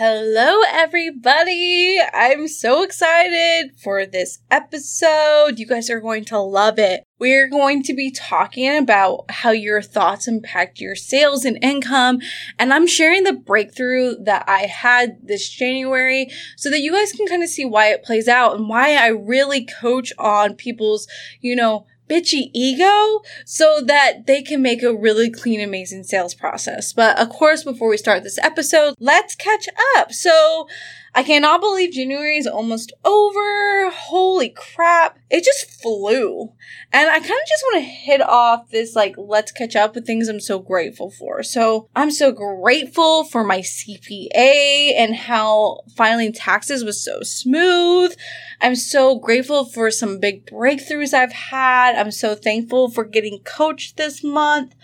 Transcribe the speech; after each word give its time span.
Hello, 0.00 0.60
everybody. 0.68 1.98
I'm 2.14 2.46
so 2.46 2.84
excited 2.84 3.72
for 3.82 4.06
this 4.06 4.38
episode. 4.48 5.58
You 5.58 5.66
guys 5.66 5.90
are 5.90 5.98
going 5.98 6.24
to 6.26 6.38
love 6.38 6.78
it. 6.78 7.02
We're 7.18 7.48
going 7.48 7.82
to 7.82 7.94
be 7.94 8.12
talking 8.12 8.78
about 8.78 9.24
how 9.28 9.50
your 9.50 9.82
thoughts 9.82 10.28
impact 10.28 10.78
your 10.78 10.94
sales 10.94 11.44
and 11.44 11.58
income. 11.64 12.20
And 12.60 12.72
I'm 12.72 12.86
sharing 12.86 13.24
the 13.24 13.32
breakthrough 13.32 14.14
that 14.22 14.44
I 14.46 14.66
had 14.66 15.18
this 15.20 15.48
January 15.48 16.30
so 16.56 16.70
that 16.70 16.78
you 16.78 16.92
guys 16.92 17.10
can 17.10 17.26
kind 17.26 17.42
of 17.42 17.48
see 17.48 17.64
why 17.64 17.88
it 17.88 18.04
plays 18.04 18.28
out 18.28 18.54
and 18.54 18.68
why 18.68 18.94
I 18.94 19.08
really 19.08 19.66
coach 19.66 20.12
on 20.16 20.54
people's, 20.54 21.08
you 21.40 21.56
know, 21.56 21.86
bitchy 22.08 22.50
ego 22.54 23.22
so 23.44 23.80
that 23.84 24.26
they 24.26 24.42
can 24.42 24.62
make 24.62 24.82
a 24.82 24.94
really 24.94 25.30
clean, 25.30 25.60
amazing 25.60 26.04
sales 26.04 26.34
process. 26.34 26.92
But 26.92 27.18
of 27.18 27.28
course, 27.28 27.64
before 27.64 27.88
we 27.88 27.96
start 27.96 28.22
this 28.22 28.38
episode, 28.38 28.94
let's 28.98 29.34
catch 29.34 29.68
up. 29.96 30.12
So 30.12 30.68
I 31.14 31.22
cannot 31.22 31.60
believe 31.60 31.92
January 31.92 32.38
is 32.38 32.46
almost 32.46 32.92
over. 33.04 33.90
Holy 33.90 34.50
crap. 34.50 35.18
It 35.30 35.44
just 35.44 35.80
flew. 35.82 36.52
And 36.92 37.08
I 37.10 37.18
kind 37.18 37.24
of 37.24 37.48
just 37.48 37.64
want 37.64 37.76
to 37.76 37.90
hit 37.90 38.20
off 38.20 38.70
this 38.70 38.94
like, 38.94 39.14
let's 39.16 39.52
catch 39.52 39.76
up 39.76 39.94
with 39.94 40.06
things 40.06 40.28
I'm 40.28 40.40
so 40.40 40.58
grateful 40.58 41.10
for. 41.10 41.42
So 41.42 41.88
I'm 41.96 42.10
so 42.10 42.32
grateful 42.32 43.24
for 43.24 43.44
my 43.44 43.60
CPA 43.60 44.94
and 44.96 45.14
how 45.14 45.80
filing 45.96 46.32
taxes 46.32 46.84
was 46.84 47.02
so 47.02 47.22
smooth. 47.22 48.14
I'm 48.60 48.76
so 48.76 49.18
grateful 49.18 49.64
for 49.64 49.90
some 49.90 50.18
big 50.18 50.46
breakthroughs 50.46 51.14
I've 51.14 51.32
had. 51.32 51.94
I'm 51.94 52.10
so 52.10 52.34
thankful 52.34 52.90
for 52.90 53.04
getting 53.04 53.40
coached 53.44 53.96
this 53.96 54.24
month. 54.24 54.74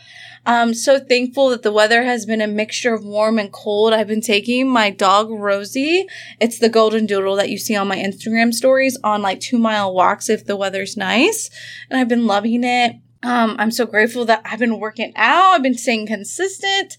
I'm 0.46 0.74
so 0.74 0.98
thankful 0.98 1.48
that 1.50 1.62
the 1.62 1.72
weather 1.72 2.02
has 2.04 2.27
been 2.27 2.42
a 2.42 2.46
mixture 2.46 2.92
of 2.92 3.04
warm 3.04 3.38
and 3.38 3.50
cold. 3.50 3.94
I've 3.94 4.06
been 4.06 4.20
taking 4.20 4.68
my 4.68 4.91
dog 4.91 5.30
Rosie. 5.30 6.06
It's 6.41 6.59
the 6.59 6.68
golden 6.68 7.06
doodle 7.06 7.36
that 7.36 7.50
you 7.50 7.59
see 7.59 7.77
on 7.77 7.88
my 7.88 7.96
Instagram 7.96 8.52
stories 8.52 8.98
on 9.05 9.22
like 9.22 9.41
two 9.41 9.58
mile 9.58 9.94
walks 9.94 10.28
if 10.28 10.47
the 10.47 10.56
weather's 10.56 10.97
nice. 10.97 11.50
And 11.91 11.98
I've 11.98 12.08
been 12.08 12.27
loving 12.27 12.64
it. 12.64 12.97
Um, 13.22 13.56
I'm 13.58 13.70
so 13.70 13.86
grateful 13.86 14.27
that 14.27 14.42
I've 14.44 14.58
been 14.58 14.78
working 14.78 15.12
out. 15.16 15.55
I've 15.55 15.62
been 15.62 15.78
staying 15.78 16.06
consistent. 16.06 16.97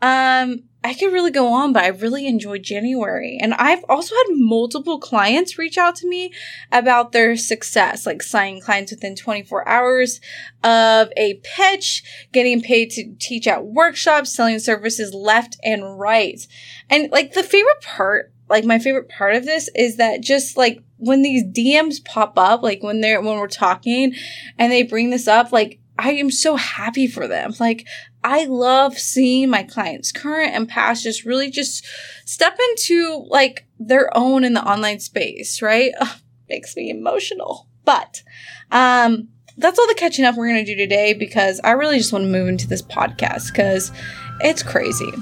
Um, 0.00 0.64
I 0.84 0.92
could 0.92 1.14
really 1.14 1.30
go 1.30 1.50
on, 1.50 1.72
but 1.72 1.82
I 1.82 1.88
really 1.88 2.26
enjoyed 2.26 2.62
January. 2.62 3.38
And 3.40 3.54
I've 3.54 3.82
also 3.88 4.14
had 4.14 4.36
multiple 4.36 5.00
clients 5.00 5.56
reach 5.56 5.78
out 5.78 5.96
to 5.96 6.08
me 6.08 6.30
about 6.70 7.12
their 7.12 7.36
success, 7.36 8.04
like 8.04 8.22
signing 8.22 8.60
clients 8.60 8.92
within 8.92 9.16
24 9.16 9.66
hours 9.66 10.20
of 10.62 11.08
a 11.16 11.40
pitch, 11.42 12.04
getting 12.32 12.60
paid 12.60 12.90
to 12.90 13.14
teach 13.18 13.46
at 13.46 13.64
workshops, 13.64 14.34
selling 14.34 14.58
services 14.58 15.14
left 15.14 15.56
and 15.64 15.98
right. 15.98 16.46
And 16.90 17.10
like 17.10 17.32
the 17.32 17.42
favorite 17.42 17.80
part, 17.80 18.33
like 18.48 18.64
my 18.64 18.78
favorite 18.78 19.08
part 19.08 19.34
of 19.34 19.44
this 19.44 19.68
is 19.74 19.96
that 19.96 20.20
just 20.20 20.56
like 20.56 20.80
when 20.98 21.22
these 21.22 21.44
DMs 21.44 22.04
pop 22.04 22.38
up, 22.38 22.62
like 22.62 22.82
when 22.82 23.00
they're, 23.00 23.20
when 23.20 23.38
we're 23.38 23.48
talking 23.48 24.14
and 24.58 24.70
they 24.70 24.82
bring 24.82 25.10
this 25.10 25.28
up, 25.28 25.52
like 25.52 25.80
I 25.98 26.12
am 26.12 26.30
so 26.30 26.56
happy 26.56 27.06
for 27.06 27.28
them. 27.28 27.54
Like, 27.60 27.86
I 28.22 28.46
love 28.46 28.98
seeing 28.98 29.50
my 29.50 29.62
clients, 29.62 30.10
current 30.12 30.54
and 30.54 30.68
past, 30.68 31.04
just 31.04 31.24
really 31.24 31.50
just 31.50 31.86
step 32.24 32.58
into 32.70 33.26
like 33.28 33.66
their 33.78 34.14
own 34.16 34.44
in 34.44 34.54
the 34.54 34.64
online 34.64 35.00
space, 35.00 35.62
right? 35.62 35.92
Ugh, 36.00 36.18
makes 36.48 36.74
me 36.76 36.90
emotional. 36.90 37.68
But, 37.84 38.22
um, 38.72 39.28
that's 39.56 39.78
all 39.78 39.86
the 39.86 39.94
catching 39.94 40.24
up 40.24 40.36
we're 40.36 40.48
going 40.48 40.64
to 40.64 40.74
do 40.74 40.76
today 40.76 41.12
because 41.12 41.60
I 41.62 41.72
really 41.72 41.98
just 41.98 42.12
want 42.12 42.24
to 42.24 42.30
move 42.30 42.48
into 42.48 42.66
this 42.66 42.82
podcast 42.82 43.52
because 43.52 43.92
it's 44.40 44.64
crazy. 44.64 45.12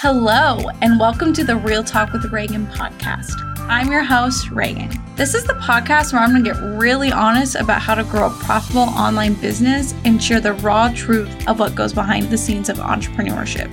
Hello, 0.00 0.58
and 0.82 1.00
welcome 1.00 1.32
to 1.32 1.42
the 1.42 1.56
Real 1.56 1.82
Talk 1.82 2.12
with 2.12 2.30
Reagan 2.30 2.66
podcast. 2.66 3.32
I'm 3.60 3.90
your 3.90 4.02
host, 4.02 4.50
Reagan. 4.50 4.90
This 5.16 5.34
is 5.34 5.44
the 5.44 5.54
podcast 5.54 6.12
where 6.12 6.20
I'm 6.20 6.32
going 6.32 6.44
to 6.44 6.52
get 6.52 6.60
really 6.78 7.10
honest 7.10 7.54
about 7.54 7.80
how 7.80 7.94
to 7.94 8.04
grow 8.04 8.26
a 8.26 8.30
profitable 8.44 8.82
online 8.82 9.32
business 9.40 9.94
and 10.04 10.22
share 10.22 10.38
the 10.38 10.52
raw 10.52 10.92
truth 10.94 11.48
of 11.48 11.58
what 11.58 11.74
goes 11.74 11.94
behind 11.94 12.28
the 12.28 12.36
scenes 12.36 12.68
of 12.68 12.76
entrepreneurship. 12.76 13.72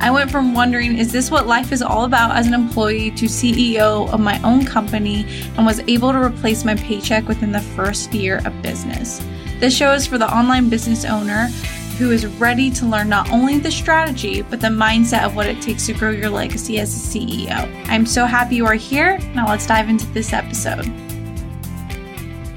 I 0.00 0.10
went 0.10 0.30
from 0.30 0.54
wondering, 0.54 0.96
is 0.96 1.12
this 1.12 1.30
what 1.30 1.46
life 1.46 1.72
is 1.72 1.82
all 1.82 2.06
about 2.06 2.34
as 2.34 2.46
an 2.46 2.54
employee 2.54 3.10
to 3.10 3.26
CEO 3.26 4.10
of 4.10 4.18
my 4.18 4.40
own 4.42 4.64
company 4.64 5.26
and 5.58 5.66
was 5.66 5.80
able 5.80 6.10
to 6.10 6.22
replace 6.22 6.64
my 6.64 6.74
paycheck 6.76 7.28
within 7.28 7.52
the 7.52 7.60
first 7.60 8.14
year 8.14 8.40
of 8.46 8.62
business. 8.62 9.20
This 9.58 9.76
show 9.76 9.92
is 9.92 10.06
for 10.06 10.16
the 10.16 10.34
online 10.34 10.70
business 10.70 11.04
owner 11.04 11.50
who 12.00 12.12
is 12.12 12.26
ready 12.38 12.70
to 12.70 12.86
learn 12.86 13.10
not 13.10 13.30
only 13.30 13.58
the 13.58 13.70
strategy, 13.70 14.40
but 14.40 14.58
the 14.58 14.68
mindset 14.68 15.22
of 15.22 15.36
what 15.36 15.46
it 15.46 15.60
takes 15.60 15.84
to 15.84 15.92
grow 15.92 16.10
your 16.10 16.30
legacy 16.30 16.80
as 16.80 16.88
a 16.96 17.18
CEO. 17.18 17.88
I'm 17.90 18.06
so 18.06 18.24
happy 18.24 18.56
you 18.56 18.64
are 18.64 18.72
here. 18.72 19.18
Now 19.34 19.46
let's 19.46 19.66
dive 19.66 19.90
into 19.90 20.06
this 20.06 20.32
episode. 20.32 20.90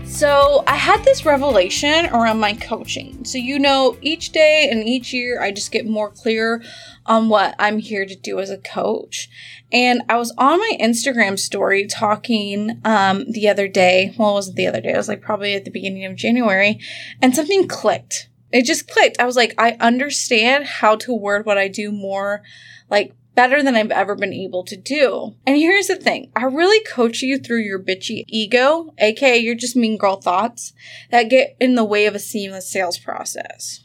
So, 0.05 0.63
I 0.65 0.77
had 0.77 1.03
this 1.03 1.25
revelation 1.25 2.05
around 2.05 2.39
my 2.39 2.53
coaching. 2.53 3.25
So, 3.25 3.37
you 3.37 3.59
know, 3.59 3.97
each 4.01 4.31
day 4.31 4.69
and 4.71 4.87
each 4.87 5.11
year, 5.11 5.41
I 5.41 5.51
just 5.51 5.73
get 5.73 5.85
more 5.85 6.09
clear 6.09 6.63
on 7.05 7.27
what 7.27 7.53
I'm 7.59 7.79
here 7.79 8.05
to 8.05 8.15
do 8.15 8.39
as 8.39 8.49
a 8.49 8.57
coach. 8.57 9.27
And 9.73 10.03
I 10.07 10.15
was 10.15 10.33
on 10.37 10.59
my 10.59 10.77
Instagram 10.79 11.37
story 11.37 11.85
talking 11.85 12.79
um, 12.85 13.29
the 13.29 13.49
other 13.49 13.67
day. 13.67 14.13
Well, 14.17 14.29
it 14.29 14.33
wasn't 14.33 14.55
the 14.55 14.67
other 14.67 14.79
day, 14.79 14.93
it 14.93 14.97
was 14.97 15.09
like 15.09 15.21
probably 15.21 15.53
at 15.53 15.65
the 15.65 15.71
beginning 15.71 16.05
of 16.05 16.15
January, 16.15 16.79
and 17.21 17.35
something 17.35 17.67
clicked 17.67 18.29
it 18.53 18.65
just 18.65 18.87
clicked. 18.87 19.19
I 19.19 19.25
was 19.25 19.35
like, 19.35 19.55
I 19.57 19.71
understand 19.79 20.65
how 20.65 20.95
to 20.97 21.13
word 21.13 21.45
what 21.45 21.57
I 21.57 21.67
do 21.67 21.91
more 21.91 22.43
like 22.89 23.15
better 23.35 23.63
than 23.63 23.75
I've 23.75 23.91
ever 23.91 24.15
been 24.15 24.31
able 24.31 24.63
to 24.65 24.77
do. 24.77 25.35
And 25.47 25.57
here's 25.57 25.87
the 25.87 25.95
thing. 25.95 26.31
I 26.35 26.43
really 26.43 26.85
coach 26.85 27.23
you 27.23 27.39
through 27.39 27.61
your 27.61 27.79
bitchy 27.79 28.23
ego, 28.27 28.93
aka 28.99 29.37
you're 29.37 29.55
just 29.55 29.75
mean 29.75 29.97
girl 29.97 30.17
thoughts 30.17 30.71
that 31.09 31.31
get 31.31 31.57
in 31.59 31.73
the 31.73 31.83
way 31.83 32.05
of 32.05 32.13
a 32.13 32.19
seamless 32.19 32.71
sales 32.71 32.99
process. 32.99 33.81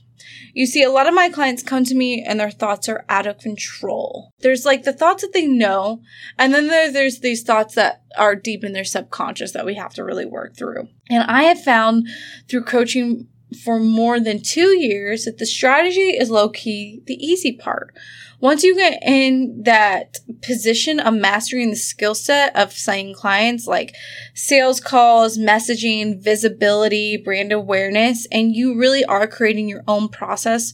You 0.52 0.66
see, 0.66 0.82
a 0.82 0.90
lot 0.90 1.06
of 1.06 1.14
my 1.14 1.30
clients 1.30 1.62
come 1.62 1.84
to 1.84 1.94
me 1.94 2.22
and 2.22 2.38
their 2.38 2.50
thoughts 2.50 2.88
are 2.88 3.04
out 3.08 3.26
of 3.26 3.38
control. 3.38 4.32
There's 4.40 4.66
like 4.66 4.82
the 4.82 4.92
thoughts 4.92 5.22
that 5.22 5.32
they 5.32 5.46
know, 5.46 6.02
and 6.36 6.52
then 6.52 6.66
there, 6.66 6.92
there's 6.92 7.20
these 7.20 7.42
thoughts 7.42 7.74
that 7.76 8.02
are 8.18 8.34
deep 8.34 8.64
in 8.64 8.72
their 8.72 8.84
subconscious 8.84 9.52
that 9.52 9.64
we 9.64 9.76
have 9.76 9.94
to 9.94 10.04
really 10.04 10.26
work 10.26 10.56
through. 10.56 10.88
And 11.08 11.22
I 11.24 11.44
have 11.44 11.62
found 11.62 12.08
through 12.48 12.64
coaching 12.64 13.28
for 13.64 13.80
more 13.80 14.20
than 14.20 14.42
two 14.42 14.78
years 14.78 15.24
that 15.24 15.38
the 15.38 15.46
strategy 15.46 16.16
is 16.16 16.30
low 16.30 16.48
key 16.48 17.02
the 17.06 17.14
easy 17.14 17.52
part. 17.52 17.94
Once 18.40 18.62
you 18.62 18.76
get 18.76 19.02
in 19.02 19.62
that 19.64 20.18
position 20.42 21.00
of 21.00 21.12
mastering 21.12 21.70
the 21.70 21.76
skill 21.76 22.14
set 22.14 22.54
of 22.54 22.72
signing 22.72 23.12
clients 23.12 23.66
like 23.66 23.96
sales 24.32 24.80
calls, 24.80 25.36
messaging, 25.36 26.20
visibility, 26.22 27.16
brand 27.16 27.50
awareness, 27.50 28.26
and 28.30 28.54
you 28.54 28.78
really 28.78 29.04
are 29.06 29.26
creating 29.26 29.68
your 29.68 29.82
own 29.88 30.08
process 30.08 30.72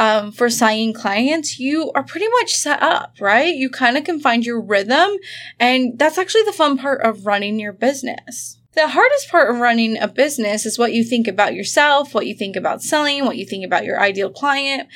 um, 0.00 0.32
for 0.32 0.48
signing 0.48 0.94
clients, 0.94 1.58
you 1.58 1.92
are 1.94 2.02
pretty 2.02 2.28
much 2.40 2.54
set 2.54 2.82
up, 2.82 3.16
right? 3.20 3.54
You 3.54 3.68
kind 3.68 3.98
of 3.98 4.04
can 4.04 4.18
find 4.18 4.46
your 4.46 4.60
rhythm. 4.60 5.10
And 5.58 5.98
that's 5.98 6.16
actually 6.16 6.44
the 6.44 6.52
fun 6.52 6.78
part 6.78 7.02
of 7.02 7.26
running 7.26 7.60
your 7.60 7.74
business. 7.74 8.59
The 8.74 8.88
hardest 8.88 9.30
part 9.30 9.50
of 9.50 9.60
running 9.60 9.98
a 10.00 10.06
business 10.06 10.64
is 10.64 10.78
what 10.78 10.92
you 10.92 11.02
think 11.02 11.26
about 11.26 11.54
yourself, 11.54 12.14
what 12.14 12.26
you 12.26 12.34
think 12.34 12.54
about 12.54 12.82
selling, 12.82 13.24
what 13.24 13.36
you 13.36 13.44
think 13.44 13.64
about 13.64 13.84
your 13.84 14.00
ideal 14.00 14.30
client. 14.30 14.88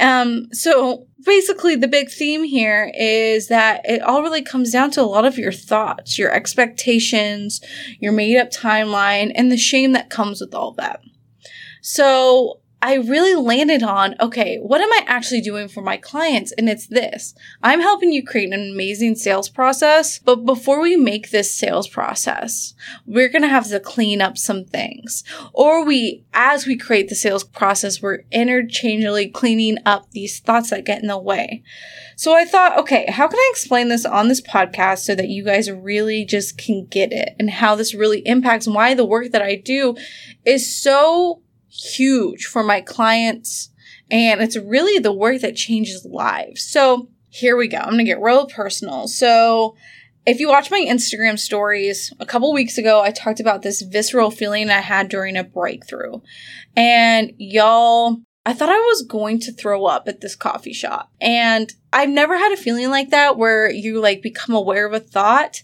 Um, 0.00 0.48
so 0.52 1.06
basically 1.24 1.76
the 1.76 1.88
big 1.88 2.10
theme 2.10 2.44
here 2.44 2.90
is 2.94 3.48
that 3.48 3.82
it 3.84 4.00
all 4.00 4.22
really 4.22 4.42
comes 4.42 4.72
down 4.72 4.90
to 4.92 5.02
a 5.02 5.04
lot 5.04 5.26
of 5.26 5.36
your 5.36 5.52
thoughts, 5.52 6.18
your 6.18 6.32
expectations, 6.32 7.60
your 8.00 8.12
made 8.12 8.38
up 8.38 8.50
timeline, 8.50 9.30
and 9.34 9.52
the 9.52 9.58
shame 9.58 9.92
that 9.92 10.08
comes 10.08 10.40
with 10.40 10.54
all 10.54 10.72
that. 10.72 11.00
So 11.82 12.61
I 12.84 12.96
really 12.96 13.36
landed 13.36 13.84
on, 13.84 14.16
okay, 14.20 14.58
what 14.58 14.80
am 14.80 14.92
I 14.92 15.04
actually 15.06 15.40
doing 15.40 15.68
for 15.68 15.82
my 15.82 15.96
clients? 15.96 16.50
And 16.50 16.68
it's 16.68 16.88
this. 16.88 17.32
I'm 17.62 17.80
helping 17.80 18.10
you 18.10 18.24
create 18.24 18.52
an 18.52 18.72
amazing 18.72 19.14
sales 19.14 19.48
process, 19.48 20.18
but 20.18 20.44
before 20.44 20.80
we 20.80 20.96
make 20.96 21.30
this 21.30 21.54
sales 21.54 21.86
process, 21.86 22.74
we're 23.06 23.28
going 23.28 23.42
to 23.42 23.48
have 23.48 23.68
to 23.68 23.78
clean 23.78 24.20
up 24.20 24.36
some 24.36 24.64
things. 24.64 25.22
Or 25.52 25.84
we, 25.84 26.24
as 26.34 26.66
we 26.66 26.76
create 26.76 27.08
the 27.08 27.14
sales 27.14 27.44
process, 27.44 28.02
we're 28.02 28.24
interchangeably 28.32 29.28
cleaning 29.28 29.78
up 29.86 30.10
these 30.10 30.40
thoughts 30.40 30.70
that 30.70 30.84
get 30.84 31.02
in 31.02 31.06
the 31.06 31.18
way. 31.18 31.62
So 32.16 32.34
I 32.34 32.44
thought, 32.44 32.76
okay, 32.78 33.06
how 33.08 33.28
can 33.28 33.38
I 33.38 33.48
explain 33.52 33.90
this 33.90 34.04
on 34.04 34.26
this 34.26 34.40
podcast 34.40 34.98
so 34.98 35.14
that 35.14 35.28
you 35.28 35.44
guys 35.44 35.70
really 35.70 36.24
just 36.24 36.58
can 36.58 36.86
get 36.86 37.12
it 37.12 37.36
and 37.38 37.48
how 37.48 37.76
this 37.76 37.94
really 37.94 38.26
impacts 38.26 38.66
why 38.66 38.94
the 38.94 39.04
work 39.04 39.30
that 39.30 39.42
I 39.42 39.54
do 39.54 39.94
is 40.44 40.82
so 40.82 41.41
huge 41.72 42.44
for 42.44 42.62
my 42.62 42.80
clients. 42.80 43.70
And 44.10 44.42
it's 44.42 44.56
really 44.56 44.98
the 44.98 45.12
work 45.12 45.40
that 45.40 45.56
changes 45.56 46.04
lives. 46.04 46.62
So 46.62 47.08
here 47.30 47.56
we 47.56 47.68
go. 47.68 47.78
I'm 47.78 47.92
going 47.92 47.98
to 47.98 48.04
get 48.04 48.20
real 48.20 48.46
personal. 48.46 49.08
So 49.08 49.74
if 50.26 50.38
you 50.38 50.48
watch 50.48 50.70
my 50.70 50.84
Instagram 50.86 51.38
stories, 51.38 52.12
a 52.20 52.26
couple 52.26 52.52
weeks 52.52 52.78
ago, 52.78 53.00
I 53.00 53.10
talked 53.10 53.40
about 53.40 53.62
this 53.62 53.82
visceral 53.82 54.30
feeling 54.30 54.70
I 54.70 54.80
had 54.80 55.08
during 55.08 55.36
a 55.36 55.44
breakthrough. 55.44 56.20
And 56.76 57.32
y'all 57.38 58.20
I 58.44 58.52
thought 58.52 58.70
I 58.70 58.78
was 58.78 59.02
going 59.02 59.38
to 59.40 59.52
throw 59.52 59.84
up 59.86 60.08
at 60.08 60.20
this 60.20 60.34
coffee 60.34 60.72
shop. 60.72 61.12
And 61.20 61.72
I've 61.92 62.08
never 62.08 62.36
had 62.36 62.52
a 62.52 62.56
feeling 62.56 62.90
like 62.90 63.10
that 63.10 63.36
where 63.36 63.70
you 63.70 64.00
like 64.00 64.20
become 64.20 64.54
aware 64.54 64.84
of 64.86 64.92
a 64.92 65.00
thought 65.00 65.62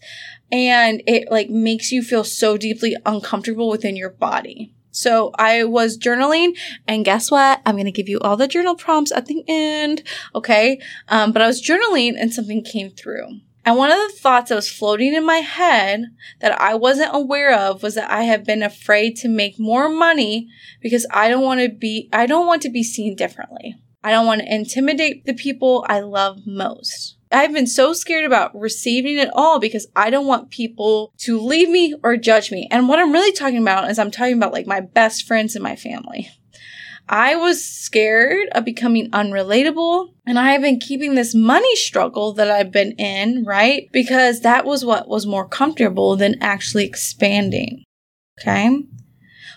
and 0.53 1.03
it 1.07 1.31
like 1.31 1.51
makes 1.51 1.91
you 1.91 2.03
feel 2.03 2.25
so 2.25 2.57
deeply 2.57 2.97
uncomfortable 3.05 3.69
within 3.69 3.97
your 3.97 4.11
body. 4.11 4.75
So 4.91 5.33
I 5.39 5.65
was 5.65 5.99
journaling 5.99 6.57
and 6.87 7.05
guess 7.05 7.31
what? 7.31 7.61
I'm 7.65 7.75
going 7.75 7.85
to 7.85 7.93
give 7.93 8.09
you 8.09 8.19
all 8.21 8.37
the 8.37 8.49
journal 8.49 8.75
prompts 8.75 9.13
at 9.13 9.27
the 9.27 9.45
end. 9.47 10.03
Okay. 10.35 10.81
Um, 11.09 11.33
but 11.33 11.43
I 11.43 11.47
was 11.47 11.63
journaling 11.63 12.15
and 12.19 12.33
something 12.33 12.65
came 12.65 12.91
through. 12.91 13.41
And 13.65 13.77
one 13.77 13.91
of 13.91 13.99
the 13.99 14.17
thoughts 14.17 14.49
that 14.49 14.55
was 14.55 14.71
floating 14.71 15.13
in 15.13 15.27
my 15.27 15.39
head 15.39 16.05
that 16.41 16.59
I 16.59 16.75
wasn't 16.75 17.15
aware 17.15 17.55
of 17.55 17.83
was 17.83 17.97
that 17.97 18.11
I 18.11 18.23
have 18.23 18.43
been 18.43 18.63
afraid 18.63 19.17
to 19.17 19.29
make 19.29 19.59
more 19.59 19.91
money 19.91 20.49
because 20.81 21.07
I 21.11 21.29
don't 21.29 21.45
want 21.45 21.61
to 21.61 21.69
be, 21.69 22.09
I 22.11 22.25
don't 22.25 22.47
want 22.47 22.63
to 22.63 22.71
be 22.71 22.83
seen 22.83 23.15
differently. 23.15 23.75
I 24.03 24.11
don't 24.11 24.25
want 24.25 24.41
to 24.41 24.55
intimidate 24.55 25.27
the 25.27 25.35
people 25.35 25.85
I 25.87 26.01
love 26.01 26.47
most. 26.47 27.18
I've 27.31 27.53
been 27.53 27.67
so 27.67 27.93
scared 27.93 28.25
about 28.25 28.59
receiving 28.59 29.19
it 29.19 29.31
all 29.33 29.59
because 29.59 29.87
I 29.95 30.11
don't 30.11 30.27
want 30.27 30.51
people 30.51 31.13
to 31.19 31.39
leave 31.39 31.69
me 31.69 31.95
or 32.03 32.17
judge 32.17 32.51
me. 32.51 32.69
And 32.71 32.89
what 32.89 32.99
I'm 32.99 33.13
really 33.13 33.33
talking 33.33 33.61
about 33.61 33.91
is 33.91 33.99
I'm 33.99 34.11
talking 34.11 34.37
about 34.37 34.53
like 34.53 34.67
my 34.67 34.81
best 34.81 35.27
friends 35.27 35.55
and 35.55 35.63
my 35.63 35.77
family. 35.77 36.31
I 37.11 37.37
was 37.37 37.65
scared 37.65 38.49
of 38.53 38.65
becoming 38.65 39.11
unrelatable 39.11 40.13
and 40.27 40.39
I 40.39 40.53
have 40.53 40.61
been 40.61 40.79
keeping 40.79 41.15
this 41.15 41.35
money 41.35 41.75
struggle 41.77 42.35
that 42.35 42.51
I've 42.51 42.71
been 42.71 42.93
in, 42.93 43.45
right? 43.45 43.89
Because 43.93 44.41
that 44.41 44.67
was 44.67 44.85
what 44.85 45.09
was 45.09 45.27
more 45.27 45.49
comfortable 45.49 46.17
than 46.17 46.43
actually 46.43 46.85
expanding. 46.85 47.83
Okay. 48.41 48.85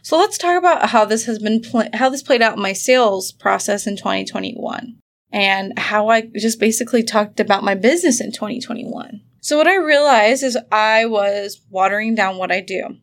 So 0.02 0.18
let's 0.18 0.38
talk 0.38 0.58
about 0.58 0.90
how 0.90 1.06
this 1.06 1.26
has 1.26 1.40
been, 1.40 1.62
pl- 1.62 1.90
how 1.94 2.10
this 2.10 2.24
played 2.24 2.42
out 2.42 2.56
in 2.56 2.64
my 2.64 2.74
sales 2.74 3.32
process 3.32 3.86
in 3.86 3.98
2021 3.98 5.01
and 5.32 5.78
how 5.78 6.10
I 6.10 6.30
just 6.36 6.60
basically 6.60 7.04
talked 7.04 7.40
about 7.40 7.64
my 7.64 7.76
business 7.76 8.20
in 8.20 8.32
2021. 8.32 9.22
So 9.40 9.58
what 9.58 9.68
I 9.68 9.76
realized 9.76 10.44
is 10.44 10.58
I 10.72 11.06
was 11.06 11.62
watering 11.70 12.16
down 12.16 12.38
what 12.38 12.52
I 12.52 12.62
do. 12.62 12.98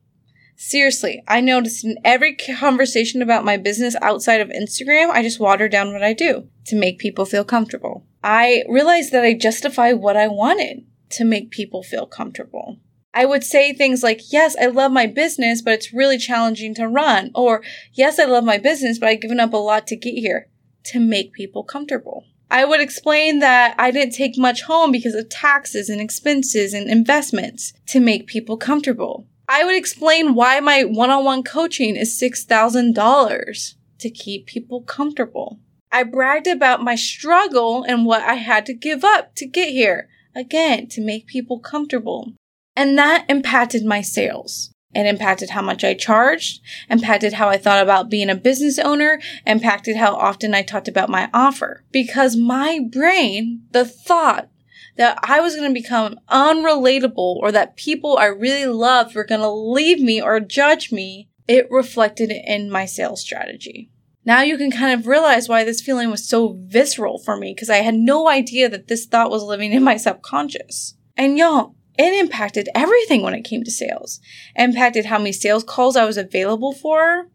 Seriously, 0.57 1.23
I 1.29 1.41
noticed 1.41 1.85
in 1.85 1.99
every 2.05 2.35
conversation 2.35 3.23
about 3.23 3.45
my 3.45 3.57
business 3.57 3.95
outside 4.03 4.41
of 4.41 4.49
Instagram, 4.49 5.11
I 5.11 5.23
just 5.23 5.41
water 5.41 5.69
down 5.69 5.93
what 5.93 6.03
I 6.03 6.13
do 6.13 6.49
to 6.67 6.77
make 6.77 6.99
people 6.99 7.25
feel 7.25 7.45
comfortable. 7.45 8.05
I 8.25 8.65
realized 8.69 9.13
that 9.13 9.25
I 9.25 9.35
justify 9.35 9.93
what 9.93 10.17
I 10.17 10.27
wanted 10.27 10.85
to 11.11 11.25
make 11.25 11.51
people 11.51 11.83
feel 11.83 12.07
comfortable. 12.07 12.79
I 13.15 13.25
would 13.25 13.45
say 13.45 13.73
things 13.73 14.03
like, 14.03 14.33
yes, 14.33 14.57
I 14.61 14.67
love 14.67 14.93
my 14.93 15.07
business, 15.07 15.63
but 15.63 15.75
it's 15.75 15.95
really 15.95 16.19
challenging 16.19 16.75
to 16.75 16.89
run. 16.89 17.31
Or, 17.35 17.63
yes, 17.93 18.19
I 18.19 18.25
love 18.25 18.45
my 18.45 18.59
business, 18.59 18.99
but 18.99 19.09
I've 19.09 19.21
given 19.21 19.41
up 19.41 19.53
a 19.53 19.57
lot 19.57 19.87
to 19.89 19.97
get 19.97 20.15
here 20.15 20.49
to 20.89 21.01
make 21.01 21.33
people 21.33 21.65
comfortable. 21.65 22.25
I 22.51 22.65
would 22.65 22.81
explain 22.81 23.41
that 23.41 23.75
I 23.79 23.91
didn't 23.91 24.15
take 24.15 24.39
much 24.39 24.63
home 24.63 24.91
because 24.91 25.15
of 25.15 25.29
taxes 25.29 25.89
and 25.91 26.01
expenses 26.01 26.73
and 26.73 26.89
investments 26.89 27.75
to 27.89 28.01
make 28.01 28.27
people 28.27 28.57
comfortable. 28.57 29.27
I 29.49 29.65
would 29.65 29.75
explain 29.75 30.35
why 30.35 30.61
my 30.61 30.85
one-on-one 30.85 31.43
coaching 31.43 31.97
is 31.97 32.19
$6,000 32.21 33.75
to 33.99 34.11
keep 34.11 34.47
people 34.47 34.83
comfortable. 34.83 35.59
I 35.91 36.03
bragged 36.05 36.47
about 36.47 36.83
my 36.83 36.95
struggle 36.95 37.83
and 37.83 38.05
what 38.05 38.23
I 38.23 38.35
had 38.35 38.67
to 38.67 38.75
give 38.75 39.05
up 39.05 39.35
to 39.37 39.47
get 39.47 39.71
here. 39.71 40.09
Again, 40.35 40.87
to 40.89 41.01
make 41.01 41.27
people 41.27 41.59
comfortable. 41.59 42.33
And 42.77 42.97
that 42.99 43.25
impacted 43.29 43.85
my 43.85 44.03
sales. 44.03 44.71
It 44.95 45.07
impacted 45.07 45.51
how 45.51 45.63
much 45.63 45.85
I 45.85 45.95
charged, 45.95 46.61
impacted 46.89 47.35
how 47.35 47.49
I 47.49 47.59
thought 47.59 47.83
about 47.83 48.09
being 48.09 48.31
a 48.31 48.35
business 48.35 48.79
owner, 48.79 49.21
impacted 49.47 49.97
how 49.97 50.15
often 50.15 50.55
I 50.55 50.63
talked 50.63 50.89
about 50.89 51.11
my 51.11 51.29
offer. 51.35 51.85
Because 51.93 52.37
my 52.37 52.81
brain, 52.91 53.65
the 53.73 53.85
thought 53.85 54.49
that 54.97 55.19
I 55.23 55.41
was 55.41 55.55
going 55.55 55.69
to 55.69 55.81
become 55.81 56.19
unrelatable 56.29 57.37
or 57.37 57.53
that 57.53 57.77
people 57.77 58.17
I 58.17 58.27
really 58.27 58.67
loved 58.67 59.15
were 59.15 59.25
going 59.25 59.43
to 59.43 59.51
leave 59.51 60.01
me 60.01 60.21
or 60.21 60.41
judge 60.41 60.91
me, 60.91 61.29
it 61.47 61.71
reflected 61.71 62.31
in 62.31 62.71
my 62.71 62.85
sales 62.85 63.21
strategy. 63.21 63.91
Now 64.25 64.43
you 64.43 64.59
can 64.59 64.71
kind 64.71 64.99
of 64.99 65.07
realize 65.07 65.49
why 65.49 65.65
this 65.65 65.81
feeling 65.81 66.11
was 66.11 66.29
so 66.29 66.59
visceral 66.61 67.19
for 67.19 67.37
me 67.37 67.55
because 67.55 67.71
I 67.71 67.79
had 67.79 67.95
no 67.95 68.29
idea 68.29 68.69
that 68.69 68.89
this 68.89 69.07
thought 69.07 69.31
was 69.31 69.43
living 69.43 69.73
in 69.73 69.83
my 69.83 69.97
subconscious. 69.97 70.97
And 71.17 71.39
y'all, 71.39 71.77
it 71.99 72.15
impacted 72.15 72.69
everything 72.77 73.23
when 73.23 73.35
it 73.35 73.43
came 73.43 73.65
to 73.65 73.71
sales. 73.73 74.21
It 74.55 74.63
impacted 74.63 75.07
how 75.07 75.19
many 75.19 75.33
sales 75.33 75.65
calls 75.65 75.97
I 75.97 76.05
was 76.05 76.17
available 76.17 76.73
for, 76.73 77.29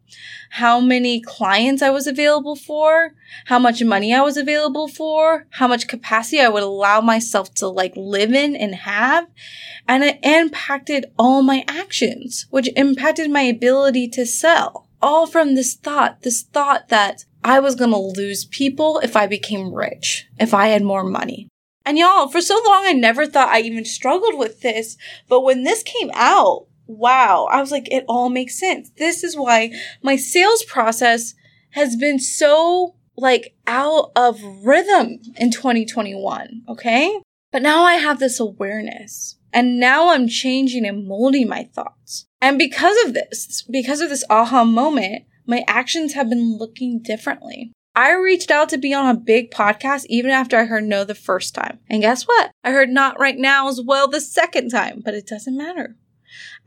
how 0.51 0.79
many 0.79 1.19
clients 1.19 1.81
I 1.81 1.89
was 1.89 2.07
available 2.07 2.55
for, 2.55 3.11
how 3.47 3.59
much 3.59 3.83
money 3.83 4.13
I 4.13 4.21
was 4.21 4.37
available 4.37 4.87
for, 4.87 5.47
how 5.49 5.67
much 5.67 5.89
capacity 5.89 6.39
I 6.39 6.47
would 6.47 6.63
allow 6.63 7.01
myself 7.01 7.53
to 7.55 7.67
like 7.67 7.93
live 7.97 8.31
in 8.31 8.55
and 8.55 8.73
have. 8.73 9.27
And 9.85 10.01
it 10.01 10.19
impacted 10.23 11.07
all 11.19 11.43
my 11.43 11.65
actions, 11.67 12.45
which 12.49 12.69
impacted 12.77 13.29
my 13.29 13.41
ability 13.41 14.07
to 14.09 14.25
sell. 14.25 14.87
All 15.01 15.27
from 15.27 15.55
this 15.55 15.73
thought, 15.75 16.21
this 16.21 16.43
thought 16.43 16.87
that 16.87 17.25
I 17.43 17.59
was 17.59 17.75
going 17.75 17.91
to 17.91 17.97
lose 17.97 18.45
people 18.45 18.99
if 18.99 19.17
I 19.17 19.27
became 19.27 19.73
rich, 19.73 20.29
if 20.39 20.53
I 20.53 20.67
had 20.67 20.83
more 20.83 21.03
money. 21.03 21.49
And 21.85 21.97
y'all, 21.97 22.27
for 22.27 22.41
so 22.41 22.55
long, 22.65 22.85
I 22.85 22.93
never 22.93 23.25
thought 23.25 23.49
I 23.49 23.61
even 23.61 23.85
struggled 23.85 24.37
with 24.37 24.61
this. 24.61 24.97
But 25.27 25.41
when 25.41 25.63
this 25.63 25.83
came 25.83 26.11
out, 26.13 26.67
wow, 26.87 27.47
I 27.51 27.59
was 27.59 27.71
like, 27.71 27.91
it 27.91 28.05
all 28.07 28.29
makes 28.29 28.59
sense. 28.59 28.91
This 28.97 29.23
is 29.23 29.35
why 29.35 29.71
my 30.01 30.15
sales 30.15 30.63
process 30.63 31.33
has 31.71 31.95
been 31.95 32.19
so 32.19 32.95
like 33.15 33.55
out 33.67 34.11
of 34.15 34.41
rhythm 34.43 35.19
in 35.37 35.51
2021. 35.51 36.63
Okay. 36.69 37.21
But 37.51 37.61
now 37.61 37.83
I 37.83 37.95
have 37.95 38.19
this 38.19 38.39
awareness 38.39 39.37
and 39.53 39.79
now 39.79 40.09
I'm 40.09 40.27
changing 40.27 40.85
and 40.85 41.07
molding 41.07 41.47
my 41.47 41.69
thoughts. 41.73 42.25
And 42.41 42.57
because 42.57 42.97
of 43.05 43.13
this, 43.13 43.63
because 43.69 44.01
of 44.01 44.09
this 44.09 44.23
aha 44.29 44.63
moment, 44.63 45.25
my 45.45 45.63
actions 45.67 46.13
have 46.13 46.29
been 46.29 46.57
looking 46.57 47.01
differently. 47.01 47.71
I 47.95 48.13
reached 48.13 48.49
out 48.49 48.69
to 48.69 48.79
be 48.79 48.91
on 48.93 49.07
a 49.07 49.19
big 49.19 49.51
podcast 49.51 50.05
even 50.09 50.31
after 50.31 50.57
I 50.57 50.65
heard 50.65 50.83
no 50.83 51.03
the 51.03 51.13
first 51.13 51.53
time. 51.53 51.79
And 51.89 52.01
guess 52.01 52.23
what? 52.23 52.51
I 52.63 52.71
heard 52.71 52.89
not 52.89 53.19
right 53.19 53.37
now 53.37 53.67
as 53.67 53.79
well 53.85 54.07
the 54.07 54.19
second 54.19 54.69
time, 54.69 55.01
but 55.05 55.13
it 55.13 55.27
doesn't 55.27 55.55
matter. 55.55 55.95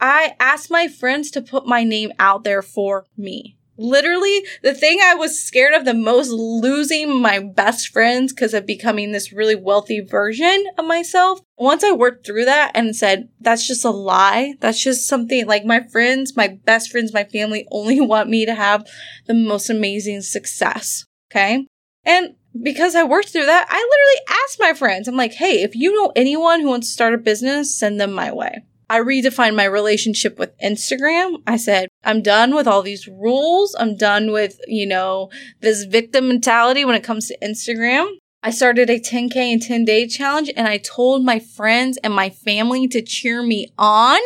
I 0.00 0.37
asked 0.38 0.70
my 0.70 0.87
friends 0.87 1.32
to 1.32 1.43
put 1.43 1.67
my 1.67 1.82
name 1.82 2.12
out 2.20 2.44
there 2.44 2.62
for 2.62 3.06
me. 3.17 3.56
Literally, 3.78 4.46
the 4.62 4.73
thing 4.73 5.00
I 5.02 5.14
was 5.14 5.43
scared 5.43 5.75
of 5.75 5.84
the 5.84 5.94
most 5.94 6.31
losing 6.31 7.20
my 7.20 7.40
best 7.40 7.88
friends 7.88 8.32
because 8.32 8.55
of 8.55 8.64
becoming 8.64 9.12
this 9.12 9.32
really 9.32 9.56
wealthy 9.56 10.00
version 10.00 10.64
of 10.78 10.87
myself. 10.87 11.40
Once 11.58 11.84
I 11.84 11.93
worked 11.93 12.25
through 12.25 12.46
that 12.46 12.70
and 12.75 12.96
said, 12.96 13.28
that's 13.40 13.66
just 13.66 13.85
a 13.85 13.90
lie. 13.90 14.54
That's 14.61 14.83
just 14.83 15.06
something 15.06 15.47
like 15.47 15.64
my 15.64 15.80
friends, 15.80 16.37
my 16.37 16.49
best 16.49 16.90
friends, 16.90 17.12
my 17.12 17.25
family 17.25 17.66
only 17.71 18.00
want 18.06 18.30
me 18.30 18.47
to 18.47 18.54
have 18.54 18.87
the 19.26 19.35
most 19.35 19.68
amazing 19.68 20.23
success. 20.23 21.04
Okay. 21.30 21.66
And 22.04 22.35
because 22.62 22.95
I 22.95 23.02
worked 23.02 23.30
through 23.30 23.47
that, 23.47 23.66
I 23.68 23.75
literally 23.75 24.40
asked 24.45 24.61
my 24.61 24.73
friends, 24.73 25.09
I'm 25.09 25.16
like, 25.16 25.35
hey, 25.35 25.62
if 25.62 25.75
you 25.75 25.92
know 25.92 26.12
anyone 26.16 26.61
who 26.61 26.68
wants 26.68 26.88
to 26.88 26.92
start 26.92 27.14
a 27.14 27.18
business, 27.18 27.76
send 27.76 28.00
them 28.00 28.12
my 28.12 28.33
way. 28.33 28.64
I 28.88 29.00
redefined 29.00 29.56
my 29.56 29.64
relationship 29.64 30.38
with 30.38 30.56
Instagram. 30.59 31.42
I 31.47 31.56
said, 31.56 31.88
I'm 32.04 32.23
done 32.23 32.54
with 32.54 32.68
all 32.68 32.83
these 32.83 33.09
rules. 33.09 33.75
I'm 33.78 33.97
done 33.97 34.30
with, 34.30 34.61
you 34.68 34.87
know, 34.87 35.30
this 35.61 35.85
victim 35.85 36.28
mentality 36.28 36.85
when 36.85 36.95
it 36.95 37.02
comes 37.02 37.26
to 37.26 37.38
Instagram. 37.42 38.09
I 38.45 38.50
started 38.50 38.88
a 38.88 39.00
10K 39.00 39.37
and 39.37 39.61
10 39.61 39.85
day 39.85 40.06
challenge 40.06 40.52
and 40.56 40.68
I 40.68 40.78
told 40.78 41.25
my 41.25 41.40
friends 41.40 41.99
and 42.04 42.14
my 42.14 42.30
family 42.30 42.87
to 42.88 43.02
cheer 43.02 43.42
me 43.42 43.73
on, 43.76 44.21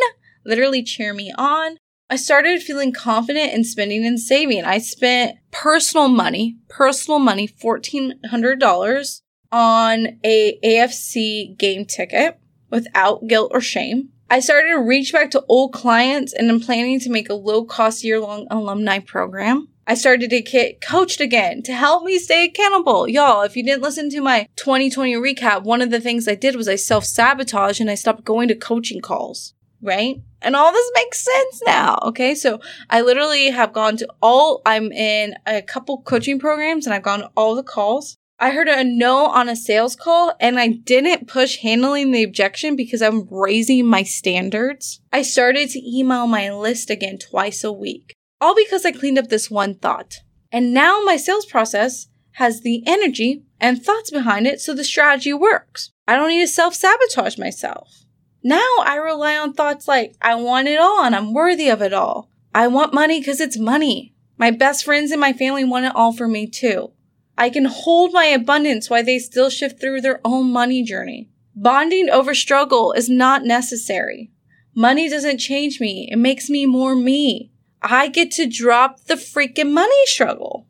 literally 0.45 0.83
cheer 0.83 1.15
me 1.15 1.33
on. 1.39 1.79
I 2.13 2.17
started 2.17 2.61
feeling 2.61 2.93
confident 2.93 3.53
in 3.53 3.63
spending 3.63 4.05
and 4.05 4.19
saving. 4.19 4.65
I 4.65 4.79
spent 4.79 5.39
personal 5.53 6.09
money, 6.09 6.57
personal 6.69 7.21
money, 7.21 7.47
$1,400 7.47 9.21
on 9.53 10.19
a 10.25 10.59
AFC 10.65 11.57
game 11.57 11.85
ticket 11.85 12.37
without 12.69 13.29
guilt 13.29 13.53
or 13.55 13.61
shame. 13.61 14.09
I 14.29 14.41
started 14.41 14.71
to 14.71 14.81
reach 14.81 15.13
back 15.13 15.31
to 15.31 15.45
old 15.49 15.73
clients 15.73 16.33
and 16.33 16.51
I'm 16.51 16.59
planning 16.59 16.99
to 16.99 17.11
make 17.11 17.31
a 17.31 17.35
low 17.35 17.65
cost 17.65 18.03
year 18.03 18.19
long 18.19 18.49
alumni 18.51 18.99
program. 18.99 19.69
I 19.87 19.95
started 19.95 20.31
to 20.31 20.43
get 20.43 20.81
coached 20.81 21.21
again 21.21 21.63
to 21.63 21.73
help 21.73 22.03
me 22.03 22.19
stay 22.19 22.45
accountable. 22.45 23.07
Y'all, 23.09 23.43
if 23.43 23.57
you 23.57 23.63
didn't 23.63 23.83
listen 23.83 24.11
to 24.11 24.21
my 24.21 24.49
2020 24.57 25.15
recap, 25.15 25.63
one 25.63 25.81
of 25.81 25.93
the 25.93 26.01
things 26.01 26.27
I 26.27 26.35
did 26.35 26.57
was 26.57 26.67
I 26.67 26.75
self 26.75 27.05
sabotaged 27.05 27.81
and 27.81 27.91
I 27.91 27.95
stopped 27.95 28.25
going 28.25 28.49
to 28.49 28.57
coaching 28.57 29.01
calls 29.01 29.55
right? 29.83 30.21
And 30.43 30.57
all 30.57 30.73
this 30.73 30.91
makes 30.95 31.21
sense 31.21 31.63
now. 31.67 31.99
Okay. 32.03 32.35
So 32.35 32.61
I 32.89 33.03
literally 33.03 33.51
have 33.51 33.73
gone 33.73 33.97
to 33.99 34.09
all, 34.23 34.63
I'm 34.65 34.91
in 34.93 35.35
a 35.47 35.63
couple 35.63 36.03
coaching 36.03 36.39
programs 36.39 36.87
and 36.87 36.95
I've 36.95 37.03
gone 37.03 37.21
to 37.21 37.31
all 37.37 37.55
the 37.55 37.63
calls. 37.63 38.17
I 38.39 38.53
heard 38.53 38.69
a 38.69 38.83
no 38.83 39.27
on 39.27 39.51
a 39.51 39.57
sales 39.57 39.95
call 39.95 40.33
and 40.41 40.59
I 40.59 40.69
didn't 40.69 41.29
push 41.29 41.59
handling 41.59 42.11
the 42.11 42.23
objection 42.23 42.75
because 42.75 43.03
I'm 43.03 43.29
raising 43.31 43.87
my 43.87 44.03
standards. 44.03 45.01
I 45.13 45.21
started 45.21 45.69
to 45.71 45.99
email 45.99 46.27
my 46.27 46.51
list 46.51 46.89
again 46.89 47.19
twice 47.19 47.63
a 47.65 47.73
week. 47.73 48.15
All 48.41 48.55
because 48.55 48.87
I 48.87 48.93
cleaned 48.93 49.19
up 49.19 49.29
this 49.29 49.51
one 49.51 49.75
thought. 49.75 50.21
And 50.51 50.73
now 50.73 51.03
my 51.05 51.19
sales 51.19 51.45
process 51.45 52.09
has 52.33 52.63
the 52.63 52.83
energy 52.87 53.45
and 53.61 53.83
thoughts 53.83 54.11
behind 54.11 54.47
it 54.47 54.61
so 54.61 54.73
the 54.73 54.85
strategy 54.85 55.35
works. 55.35 55.91
I 56.09 56.17
don't 56.17 56.31
need 56.31 56.41
to 56.41 56.49
self 56.49 56.75
sabotage 56.75 57.37
myself. 57.37 58.05
Now 58.43 58.69
I 58.85 58.97
rely 58.97 59.37
on 59.37 59.53
thoughts 59.53 59.87
like, 59.87 60.15
I 60.23 60.35
want 60.35 60.69
it 60.69 60.81
all 60.81 61.05
and 61.05 61.15
I'm 61.15 61.35
worthy 61.35 61.69
of 61.69 61.83
it 61.83 61.93
all. 61.93 62.31
I 62.55 62.67
want 62.69 62.95
money 62.95 63.21
because 63.21 63.41
it's 63.41 63.59
money. 63.59 64.15
My 64.39 64.51
best 64.51 64.85
friends 64.85 65.11
and 65.11 65.21
my 65.21 65.33
family 65.33 65.65
want 65.65 65.87
it 65.87 65.95
all 65.95 66.13
for 66.13 66.27
me 66.27 66.47
too. 66.47 66.93
I 67.37 67.51
can 67.51 67.67
hold 67.67 68.13
my 68.13 68.25
abundance 68.25 68.89
while 68.89 69.05
they 69.05 69.19
still 69.19 69.51
shift 69.51 69.81
through 69.81 70.01
their 70.01 70.21
own 70.25 70.51
money 70.51 70.83
journey. 70.83 71.29
Bonding 71.55 72.09
over 72.09 72.35
struggle 72.35 72.93
is 72.93 73.09
not 73.09 73.45
necessary. 73.45 74.31
Money 74.75 75.09
doesn't 75.09 75.39
change 75.39 75.81
me. 75.81 76.09
It 76.11 76.17
makes 76.17 76.49
me 76.49 76.65
more 76.65 76.95
me. 76.95 77.53
I 77.83 78.09
get 78.09 78.31
to 78.33 78.47
drop 78.47 79.05
the 79.05 79.15
freaking 79.15 79.73
money 79.73 80.07
struggle. 80.07 80.67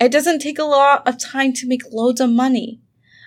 It 0.00 0.12
doesn't 0.12 0.40
take 0.40 0.58
a 0.58 0.64
lot 0.64 1.06
of 1.06 1.18
time 1.18 1.52
to 1.54 1.66
make 1.66 1.82
loads 1.90 2.20
of 2.20 2.30
money. 2.30 2.80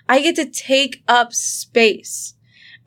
I 0.08 0.20
get 0.20 0.36
to 0.36 0.46
take 0.46 1.02
up 1.06 1.32
space. 1.32 2.34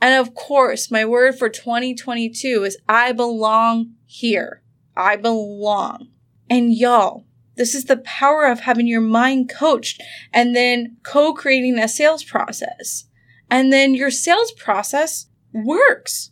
And 0.02 0.14
of 0.16 0.36
course, 0.36 0.92
my 0.92 1.06
word 1.06 1.38
for 1.38 1.50
2022 1.50 2.64
is 2.64 2.78
I 2.88 3.12
belong 3.12 3.94
here. 4.06 4.62
I 4.96 5.16
belong. 5.16 6.10
And 6.50 6.74
y'all, 6.74 7.26
this 7.56 7.74
is 7.74 7.86
the 7.86 7.98
power 7.98 8.46
of 8.46 8.62
having 8.62 8.88
your 8.88 9.02
mind 9.02 9.50
coached 9.50 10.02
and 10.34 10.56
then 10.56 10.98
co-creating 11.04 11.80
a 11.80 11.88
sales 11.88 12.24
process. 12.24 13.06
And 13.50 13.72
then 13.72 13.96
your 13.96 14.12
sales 14.12 14.52
process 14.52 15.28
works. 15.54 16.32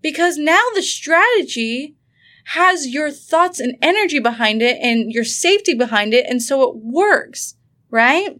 Because 0.00 0.36
now 0.36 0.62
the 0.74 0.82
strategy 0.82 1.96
has 2.46 2.88
your 2.88 3.10
thoughts 3.10 3.60
and 3.60 3.76
energy 3.80 4.18
behind 4.18 4.62
it 4.62 4.78
and 4.80 5.12
your 5.12 5.24
safety 5.24 5.74
behind 5.74 6.12
it. 6.12 6.26
And 6.28 6.42
so 6.42 6.62
it 6.68 6.76
works, 6.76 7.56
right? 7.90 8.38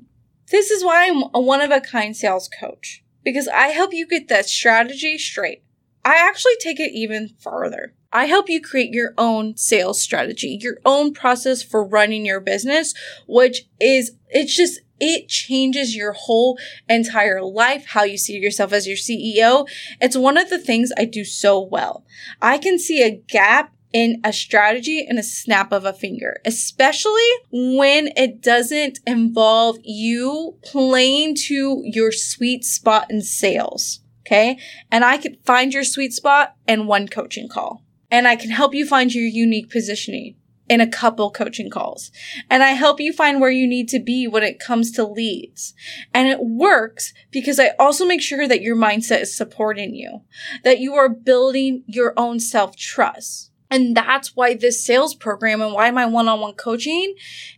This 0.50 0.70
is 0.70 0.84
why 0.84 1.06
I'm 1.06 1.24
a 1.34 1.40
one 1.40 1.60
of 1.60 1.70
a 1.70 1.80
kind 1.80 2.16
sales 2.16 2.48
coach 2.48 3.01
because 3.24 3.48
I 3.48 3.68
help 3.68 3.92
you 3.92 4.06
get 4.06 4.28
that 4.28 4.46
strategy 4.46 5.18
straight. 5.18 5.62
I 6.04 6.16
actually 6.16 6.56
take 6.60 6.80
it 6.80 6.92
even 6.92 7.30
further. 7.38 7.94
I 8.12 8.26
help 8.26 8.48
you 8.48 8.60
create 8.60 8.92
your 8.92 9.14
own 9.16 9.56
sales 9.56 10.00
strategy, 10.00 10.58
your 10.60 10.78
own 10.84 11.14
process 11.14 11.62
for 11.62 11.84
running 11.84 12.26
your 12.26 12.40
business, 12.40 12.92
which 13.26 13.62
is, 13.80 14.12
it's 14.28 14.54
just, 14.54 14.80
it 15.00 15.28
changes 15.28 15.96
your 15.96 16.12
whole 16.12 16.58
entire 16.88 17.42
life, 17.42 17.86
how 17.88 18.04
you 18.04 18.18
see 18.18 18.36
yourself 18.36 18.72
as 18.72 18.86
your 18.86 18.96
CEO. 18.96 19.66
It's 20.00 20.16
one 20.16 20.36
of 20.36 20.50
the 20.50 20.58
things 20.58 20.92
I 20.96 21.06
do 21.06 21.24
so 21.24 21.60
well. 21.60 22.04
I 22.40 22.58
can 22.58 22.78
see 22.78 23.02
a 23.02 23.10
gap 23.10 23.72
in 23.92 24.20
a 24.24 24.32
strategy 24.32 25.06
in 25.08 25.18
a 25.18 25.22
snap 25.22 25.72
of 25.72 25.84
a 25.84 25.92
finger, 25.92 26.40
especially 26.44 27.30
when 27.50 28.08
it 28.16 28.40
doesn't 28.40 29.00
involve 29.06 29.76
you 29.82 30.56
playing 30.62 31.34
to 31.34 31.82
your 31.84 32.12
sweet 32.12 32.64
spot 32.64 33.10
in 33.10 33.22
sales. 33.22 34.00
Okay. 34.26 34.58
And 34.90 35.04
I 35.04 35.18
could 35.18 35.38
find 35.44 35.74
your 35.74 35.84
sweet 35.84 36.12
spot 36.12 36.56
in 36.66 36.86
one 36.86 37.08
coaching 37.08 37.48
call 37.48 37.82
and 38.12 38.28
I 38.28 38.36
can 38.36 38.50
help 38.50 38.74
you 38.74 38.86
find 38.86 39.12
your 39.12 39.24
unique 39.24 39.70
positioning 39.70 40.36
in 40.68 40.80
a 40.80 40.86
couple 40.86 41.30
coaching 41.30 41.70
calls. 41.70 42.12
And 42.48 42.62
I 42.62 42.70
help 42.70 43.00
you 43.00 43.12
find 43.12 43.40
where 43.40 43.50
you 43.50 43.66
need 43.66 43.88
to 43.88 43.98
be 43.98 44.28
when 44.28 44.42
it 44.42 44.60
comes 44.60 44.92
to 44.92 45.04
leads. 45.04 45.74
And 46.14 46.28
it 46.28 46.40
works 46.40 47.12
because 47.30 47.58
I 47.58 47.70
also 47.78 48.06
make 48.06 48.22
sure 48.22 48.46
that 48.46 48.62
your 48.62 48.76
mindset 48.76 49.22
is 49.22 49.36
supporting 49.36 49.94
you, 49.94 50.22
that 50.62 50.78
you 50.78 50.94
are 50.94 51.08
building 51.08 51.84
your 51.86 52.12
own 52.16 52.38
self 52.38 52.76
trust. 52.76 53.51
And 53.72 53.96
that's 53.96 54.36
why 54.36 54.52
this 54.52 54.84
sales 54.84 55.14
program 55.14 55.62
and 55.62 55.72
why 55.72 55.90
my 55.90 56.04
one-on-one 56.04 56.56
coaching 56.56 57.14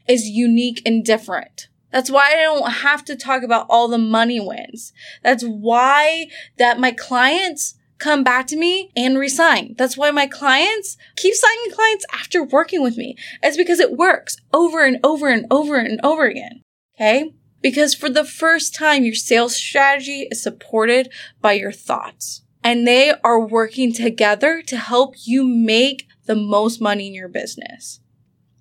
is 0.07 0.29
unique 0.29 0.81
and 0.87 1.05
different. 1.05 1.67
That's 1.91 2.09
why 2.09 2.35
I 2.37 2.43
don't 2.43 2.71
have 2.71 3.05
to 3.07 3.17
talk 3.17 3.43
about 3.43 3.67
all 3.69 3.89
the 3.89 3.99
money 3.99 4.39
wins. 4.39 4.93
That's 5.25 5.43
why 5.43 6.29
that 6.57 6.79
my 6.79 6.93
clients 6.93 7.75
come 7.99 8.23
back 8.23 8.47
to 8.49 8.57
me 8.57 8.93
and 8.97 9.19
resign. 9.19 9.75
That's 9.77 9.97
why 9.97 10.13
my 10.13 10.29
clients 10.29 10.97
keep 11.17 11.35
signing 11.35 11.73
clients 11.73 12.07
after 12.13 12.45
working 12.45 12.81
with 12.81 12.97
me. 12.97 13.17
It's 13.43 13.57
because 13.57 13.81
it 13.81 13.97
works 13.97 14.37
over 14.53 14.85
and 14.85 15.01
over 15.03 15.29
and 15.29 15.47
over 15.51 15.75
and 15.75 15.99
over 16.05 16.27
again. 16.27 16.63
Okay. 16.95 17.35
Because 17.61 17.93
for 17.93 18.09
the 18.09 18.25
first 18.25 18.73
time, 18.73 19.03
your 19.03 19.17
sales 19.17 19.57
strategy 19.57 20.29
is 20.31 20.41
supported 20.41 21.11
by 21.41 21.55
your 21.55 21.73
thoughts 21.73 22.44
and 22.65 22.87
they 22.87 23.13
are 23.23 23.47
working 23.47 23.93
together 23.93 24.63
to 24.63 24.77
help 24.77 25.15
you 25.25 25.47
make 25.47 26.09
the 26.25 26.35
most 26.35 26.81
money 26.81 27.07
in 27.07 27.15
your 27.15 27.29
business. 27.29 28.01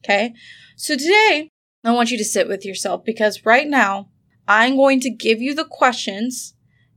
Okay. 0.03 0.33
So 0.75 0.95
today 0.95 1.49
I 1.83 1.91
want 1.91 2.11
you 2.11 2.17
to 2.17 2.25
sit 2.25 2.47
with 2.47 2.65
yourself 2.65 3.03
because 3.03 3.45
right 3.45 3.67
now 3.67 4.09
I'm 4.47 4.75
going 4.75 4.99
to 4.99 5.09
give 5.09 5.41
you 5.41 5.55
the 5.55 5.65
questions 5.65 6.53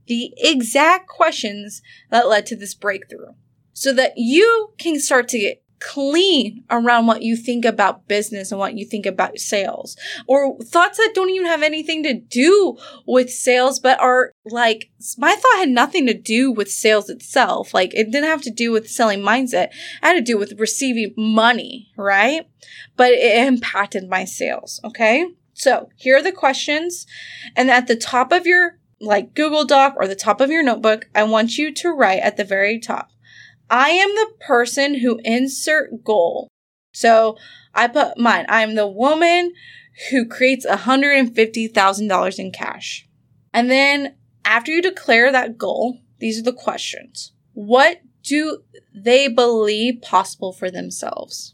the 0.07 0.33
exact 0.37 1.07
questions 1.07 1.81
that 2.09 2.27
led 2.27 2.45
to 2.47 2.55
this 2.55 2.73
breakthrough 2.73 3.33
so 3.73 3.93
that 3.93 4.13
you 4.15 4.73
can 4.77 4.99
start 4.99 5.27
to 5.29 5.39
get 5.39 5.63
clean 5.79 6.63
around 6.69 7.07
what 7.07 7.21
you 7.21 7.35
think 7.35 7.65
about 7.65 8.07
business 8.07 8.51
and 8.51 8.59
what 8.59 8.75
you 8.75 8.85
think 8.85 9.05
about 9.05 9.37
sales 9.37 9.95
or 10.27 10.57
thoughts 10.59 10.97
that 10.97 11.11
don't 11.13 11.29
even 11.29 11.47
have 11.47 11.63
anything 11.63 12.03
to 12.03 12.13
do 12.13 12.77
with 13.05 13.29
sales, 13.29 13.79
but 13.79 13.99
are 13.99 14.31
like, 14.45 14.89
my 15.17 15.35
thought 15.35 15.59
had 15.59 15.69
nothing 15.69 16.07
to 16.07 16.13
do 16.13 16.51
with 16.51 16.71
sales 16.71 17.09
itself. 17.09 17.73
Like 17.73 17.93
it 17.93 18.11
didn't 18.11 18.29
have 18.29 18.41
to 18.43 18.51
do 18.51 18.71
with 18.71 18.89
selling 18.89 19.19
mindset. 19.19 19.65
It 19.65 19.73
had 20.01 20.13
to 20.13 20.21
do 20.21 20.37
with 20.37 20.59
receiving 20.59 21.13
money, 21.17 21.91
right? 21.95 22.47
But 22.95 23.11
it 23.13 23.45
impacted 23.45 24.09
my 24.09 24.25
sales. 24.25 24.79
Okay. 24.83 25.27
So 25.53 25.89
here 25.95 26.17
are 26.17 26.23
the 26.23 26.31
questions. 26.31 27.07
And 27.55 27.69
at 27.69 27.87
the 27.87 27.95
top 27.95 28.31
of 28.31 28.45
your 28.45 28.77
like 28.99 29.33
Google 29.35 29.65
Doc 29.65 29.93
or 29.97 30.07
the 30.07 30.15
top 30.15 30.41
of 30.41 30.49
your 30.49 30.63
notebook, 30.63 31.07
I 31.13 31.23
want 31.23 31.57
you 31.57 31.73
to 31.73 31.89
write 31.89 32.21
at 32.21 32.37
the 32.37 32.43
very 32.43 32.79
top, 32.79 33.11
I 33.69 33.89
am 33.89 34.09
the 34.15 34.31
person 34.39 34.95
who 34.99 35.19
insert 35.23 36.03
goal. 36.03 36.47
So 36.93 37.37
I 37.73 37.87
put 37.87 38.17
mine. 38.17 38.45
I'm 38.49 38.75
the 38.75 38.87
woman 38.87 39.53
who 40.09 40.27
creates 40.27 40.65
$150,000 40.65 42.39
in 42.39 42.51
cash. 42.51 43.07
And 43.53 43.69
then 43.69 44.15
after 44.45 44.71
you 44.71 44.81
declare 44.81 45.31
that 45.31 45.57
goal, 45.57 45.99
these 46.19 46.39
are 46.39 46.43
the 46.43 46.53
questions. 46.53 47.33
What 47.53 48.01
do 48.23 48.63
they 48.93 49.27
believe 49.27 50.01
possible 50.01 50.53
for 50.53 50.69
themselves? 50.69 51.53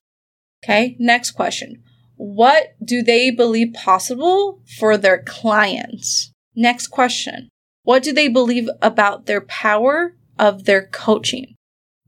Okay. 0.64 0.96
Next 1.00 1.32
question. 1.32 1.84
What 2.16 2.76
do 2.84 3.02
they 3.02 3.32
believe 3.32 3.74
possible 3.74 4.62
for 4.78 4.98
their 4.98 5.24
clients? 5.24 6.32
Next 6.56 6.88
question. 6.88 7.50
What 7.84 8.04
do 8.04 8.14
they 8.14 8.28
believe 8.28 8.70
about 8.82 9.26
their 9.26 9.42
power 9.42 10.16
of 10.40 10.66
their 10.66 10.88
coaching? 10.88 11.56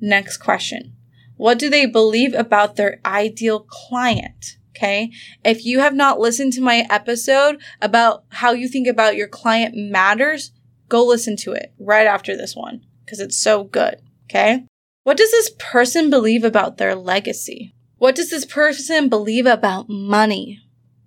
Next 0.06 0.38
question. 0.38 0.94
What 1.36 1.58
do 1.58 1.68
they 1.68 1.88
believe 1.88 2.36
about 2.36 2.76
their 2.76 3.02
ideal 3.04 3.62
client? 3.62 4.58
Okay. 4.70 5.10
If 5.44 5.66
you 5.66 5.80
have 5.80 5.96
not 5.96 6.20
listened 6.20 6.54
to 6.54 6.62
my 6.62 6.86
episode 6.92 7.60
about 7.82 8.24
how 8.30 8.52
you 8.52 8.68
think 8.68 8.88
about 8.88 9.16
your 9.16 9.28
client 9.28 9.74
matters, 9.76 10.52
go 10.90 11.04
listen 11.04 11.36
to 11.38 11.54
it 11.54 11.74
right 11.80 12.06
after 12.06 12.38
this 12.38 12.56
one 12.56 12.86
because 13.04 13.20
it's 13.20 13.36
so 13.36 13.64
good. 13.64 13.96
Okay. 14.26 14.68
What 15.02 15.18
does 15.18 15.32
this 15.32 15.50
person 15.58 16.12
believe 16.12 16.44
about 16.44 16.78
their 16.78 16.94
legacy? 16.94 17.74
What 17.98 18.14
does 18.14 18.30
this 18.30 18.46
person 18.46 19.10
believe 19.10 19.48
about 19.48 19.90
money? 19.90 20.62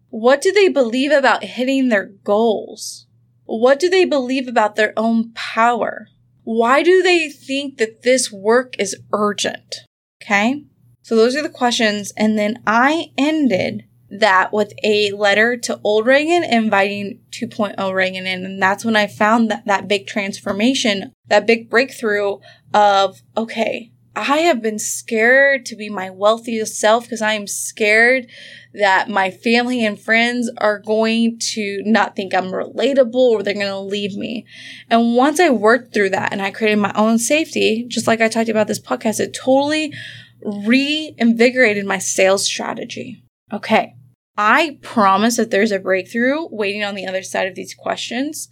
What 0.08 0.40
do 0.40 0.50
they 0.50 0.68
believe 0.68 1.12
about 1.12 1.44
hitting 1.44 1.88
their 1.88 2.06
goals? 2.06 3.06
What 3.44 3.78
do 3.78 3.88
they 3.88 4.04
believe 4.04 4.48
about 4.48 4.74
their 4.74 4.92
own 4.96 5.30
power? 5.34 6.08
Why 6.50 6.82
do 6.82 7.02
they 7.02 7.28
think 7.28 7.76
that 7.76 8.04
this 8.04 8.32
work 8.32 8.74
is 8.78 8.96
urgent? 9.12 9.80
Okay. 10.22 10.64
So 11.02 11.14
those 11.14 11.36
are 11.36 11.42
the 11.42 11.50
questions. 11.50 12.10
And 12.16 12.38
then 12.38 12.62
I 12.66 13.12
ended 13.18 13.84
that 14.08 14.50
with 14.50 14.72
a 14.82 15.12
letter 15.12 15.58
to 15.58 15.78
old 15.84 16.06
Reagan 16.06 16.44
inviting 16.44 17.20
2.0 17.32 17.92
Reagan 17.92 18.26
in. 18.26 18.46
And 18.46 18.62
that's 18.62 18.82
when 18.82 18.96
I 18.96 19.08
found 19.08 19.50
that, 19.50 19.66
that 19.66 19.88
big 19.88 20.06
transformation, 20.06 21.12
that 21.26 21.46
big 21.46 21.68
breakthrough 21.68 22.38
of, 22.72 23.20
okay, 23.36 23.92
I 24.18 24.38
have 24.38 24.60
been 24.60 24.80
scared 24.80 25.64
to 25.66 25.76
be 25.76 25.88
my 25.88 26.10
wealthiest 26.10 26.76
self 26.76 27.04
because 27.04 27.22
I 27.22 27.34
am 27.34 27.46
scared 27.46 28.26
that 28.74 29.08
my 29.08 29.30
family 29.30 29.84
and 29.84 29.98
friends 29.98 30.50
are 30.58 30.80
going 30.80 31.38
to 31.52 31.82
not 31.84 32.16
think 32.16 32.34
I'm 32.34 32.50
relatable 32.50 33.14
or 33.14 33.44
they're 33.44 33.54
going 33.54 33.66
to 33.66 33.78
leave 33.78 34.16
me. 34.16 34.44
And 34.90 35.14
once 35.14 35.38
I 35.38 35.50
worked 35.50 35.94
through 35.94 36.10
that 36.10 36.32
and 36.32 36.42
I 36.42 36.50
created 36.50 36.80
my 36.80 36.92
own 36.96 37.20
safety, 37.20 37.86
just 37.86 38.08
like 38.08 38.20
I 38.20 38.28
talked 38.28 38.48
about 38.48 38.66
this 38.66 38.80
podcast, 38.80 39.20
it 39.20 39.34
totally 39.34 39.94
reinvigorated 40.42 41.86
my 41.86 41.98
sales 41.98 42.44
strategy. 42.44 43.22
Okay. 43.52 43.94
I 44.36 44.78
promise 44.82 45.36
that 45.36 45.52
there's 45.52 45.72
a 45.72 45.78
breakthrough 45.78 46.48
waiting 46.50 46.82
on 46.82 46.96
the 46.96 47.06
other 47.06 47.22
side 47.22 47.46
of 47.46 47.54
these 47.54 47.74
questions. 47.74 48.48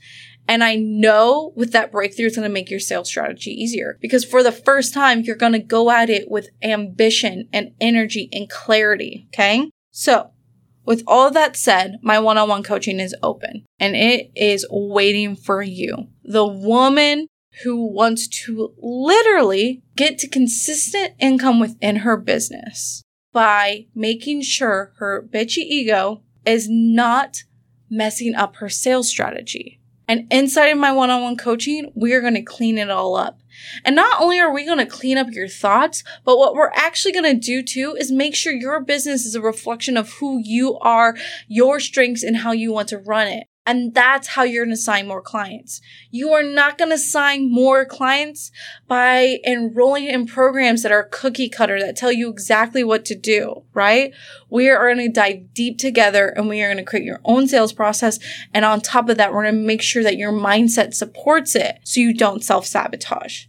And 0.48 0.62
I 0.62 0.76
know 0.76 1.52
with 1.56 1.72
that 1.72 1.90
breakthrough, 1.90 2.26
it's 2.26 2.36
going 2.36 2.48
to 2.48 2.52
make 2.52 2.70
your 2.70 2.80
sales 2.80 3.08
strategy 3.08 3.50
easier 3.50 3.98
because 4.00 4.24
for 4.24 4.42
the 4.42 4.52
first 4.52 4.94
time, 4.94 5.22
you're 5.22 5.36
going 5.36 5.52
to 5.52 5.58
go 5.58 5.90
at 5.90 6.08
it 6.08 6.30
with 6.30 6.50
ambition 6.62 7.48
and 7.52 7.72
energy 7.80 8.28
and 8.32 8.48
clarity. 8.48 9.28
Okay. 9.32 9.70
So 9.90 10.30
With 10.86 11.02
all 11.06 11.32
that 11.32 11.56
said, 11.56 11.98
my 12.00 12.20
one 12.20 12.38
on 12.38 12.48
one 12.48 12.62
coaching 12.62 13.00
is 13.00 13.14
open 13.22 13.66
and 13.80 13.96
it 13.96 14.30
is 14.36 14.64
waiting 14.70 15.34
for 15.34 15.60
you. 15.60 16.06
The 16.22 16.46
woman 16.46 17.26
who 17.64 17.92
wants 17.92 18.28
to 18.44 18.72
literally 18.78 19.82
get 19.96 20.18
to 20.18 20.28
consistent 20.28 21.14
income 21.18 21.58
within 21.58 21.96
her 21.96 22.16
business 22.16 23.02
by 23.32 23.86
making 23.94 24.42
sure 24.42 24.92
her 24.98 25.26
bitchy 25.28 25.58
ego 25.58 26.22
is 26.44 26.68
not 26.70 27.42
messing 27.90 28.34
up 28.34 28.56
her 28.56 28.68
sales 28.68 29.08
strategy. 29.08 29.80
And 30.08 30.26
inside 30.30 30.66
of 30.66 30.78
my 30.78 30.92
one 30.92 31.10
on 31.10 31.22
one 31.22 31.36
coaching, 31.36 31.90
we 31.94 32.12
are 32.12 32.20
going 32.20 32.34
to 32.34 32.42
clean 32.42 32.78
it 32.78 32.90
all 32.90 33.16
up. 33.16 33.40
And 33.84 33.96
not 33.96 34.20
only 34.20 34.38
are 34.38 34.52
we 34.52 34.64
going 34.64 34.78
to 34.78 34.86
clean 34.86 35.18
up 35.18 35.30
your 35.30 35.48
thoughts, 35.48 36.04
but 36.24 36.38
what 36.38 36.54
we're 36.54 36.70
actually 36.74 37.12
going 37.12 37.24
to 37.24 37.34
do 37.34 37.62
too 37.62 37.96
is 37.98 38.12
make 38.12 38.34
sure 38.34 38.52
your 38.52 38.80
business 38.80 39.24
is 39.24 39.34
a 39.34 39.40
reflection 39.40 39.96
of 39.96 40.12
who 40.14 40.40
you 40.42 40.78
are, 40.78 41.16
your 41.48 41.80
strengths, 41.80 42.22
and 42.22 42.38
how 42.38 42.52
you 42.52 42.72
want 42.72 42.88
to 42.88 42.98
run 42.98 43.26
it. 43.26 43.48
And 43.66 43.92
that's 43.92 44.28
how 44.28 44.44
you're 44.44 44.64
going 44.64 44.76
to 44.76 44.80
sign 44.80 45.08
more 45.08 45.20
clients. 45.20 45.80
You 46.12 46.30
are 46.30 46.44
not 46.44 46.78
going 46.78 46.92
to 46.92 46.98
sign 46.98 47.50
more 47.50 47.84
clients 47.84 48.52
by 48.86 49.38
enrolling 49.44 50.06
in 50.06 50.26
programs 50.26 50.84
that 50.84 50.92
are 50.92 51.02
cookie 51.10 51.48
cutter 51.48 51.80
that 51.80 51.96
tell 51.96 52.12
you 52.12 52.30
exactly 52.30 52.84
what 52.84 53.04
to 53.06 53.16
do, 53.16 53.64
right? 53.74 54.12
We 54.48 54.70
are 54.70 54.94
going 54.94 55.04
to 55.04 55.12
dive 55.12 55.52
deep 55.52 55.78
together 55.78 56.28
and 56.28 56.48
we 56.48 56.62
are 56.62 56.68
going 56.68 56.76
to 56.76 56.88
create 56.88 57.04
your 57.04 57.20
own 57.24 57.48
sales 57.48 57.72
process. 57.72 58.20
And 58.54 58.64
on 58.64 58.80
top 58.80 59.08
of 59.08 59.16
that, 59.16 59.32
we're 59.32 59.42
going 59.42 59.56
to 59.56 59.66
make 59.66 59.82
sure 59.82 60.04
that 60.04 60.16
your 60.16 60.32
mindset 60.32 60.94
supports 60.94 61.56
it 61.56 61.80
so 61.82 62.00
you 62.00 62.14
don't 62.14 62.44
self 62.44 62.66
sabotage. 62.66 63.46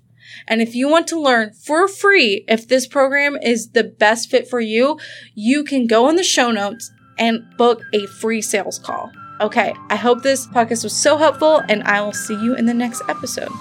And 0.48 0.62
if 0.62 0.74
you 0.74 0.90
want 0.90 1.08
to 1.08 1.20
learn 1.20 1.54
for 1.54 1.88
free 1.88 2.44
if 2.48 2.68
this 2.68 2.88
program 2.88 3.38
is 3.38 3.72
the 3.72 3.84
best 3.84 4.32
fit 4.32 4.48
for 4.48 4.60
you, 4.60 5.00
you 5.36 5.64
can 5.64 5.86
go 5.86 6.10
in 6.10 6.16
the 6.16 6.24
show 6.24 6.52
notes 6.52 6.92
and 7.20 7.46
book 7.58 7.82
a 7.94 8.08
free 8.08 8.42
sales 8.42 8.80
call. 8.80 9.12
Okay, 9.39 9.75
I 9.91 9.96
hope 9.96 10.24
this 10.24 10.48
podcast 10.48 10.84
was 10.84 10.96
so 10.96 11.15
helpful, 11.15 11.62
and 11.70 11.84
I 11.84 12.01
will 12.01 12.13
see 12.13 12.34
you 12.34 12.56
in 12.56 12.65
the 12.65 12.74
next 12.74 13.03
episode. 13.08 13.51